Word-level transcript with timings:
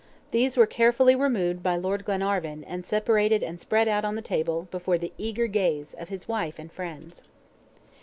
These 0.31 0.57
were 0.57 0.65
carefully 0.65 1.13
removed 1.13 1.61
by 1.61 1.75
Lord 1.75 2.05
Glenarvan, 2.05 2.63
and 2.63 2.83
separated 2.83 3.43
and 3.43 3.61
spread 3.61 3.87
out 3.87 4.03
on 4.03 4.15
the 4.15 4.23
table 4.23 4.67
before 4.71 4.97
the 4.97 5.13
eager 5.19 5.45
gaze 5.45 5.93
of 5.93 6.09
his 6.09 6.27
wife 6.27 6.57
and 6.57 6.71
friends. 6.71 7.21